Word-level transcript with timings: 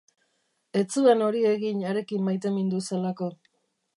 Ez 0.79 0.85
zuen 1.01 1.21
hori 1.25 1.43
egin 1.51 1.85
harekin 1.89 2.25
maitemindu 2.31 2.83
zelako. 2.87 3.29